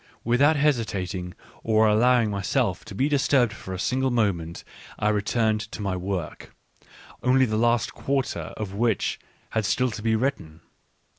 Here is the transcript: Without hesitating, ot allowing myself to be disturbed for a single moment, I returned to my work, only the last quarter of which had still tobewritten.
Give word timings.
Without 0.23 0.55
hesitating, 0.55 1.35
ot 1.63 1.87
allowing 1.91 2.31
myself 2.31 2.83
to 2.85 2.95
be 2.95 3.07
disturbed 3.07 3.53
for 3.53 3.71
a 3.71 3.77
single 3.77 4.09
moment, 4.09 4.63
I 4.97 5.09
returned 5.09 5.61
to 5.73 5.81
my 5.83 5.95
work, 5.95 6.55
only 7.21 7.45
the 7.45 7.55
last 7.55 7.93
quarter 7.93 8.51
of 8.57 8.73
which 8.73 9.19
had 9.51 9.63
still 9.63 9.91
tobewritten. 9.91 10.61